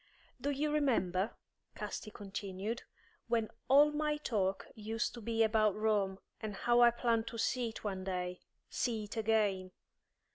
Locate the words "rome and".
5.75-6.55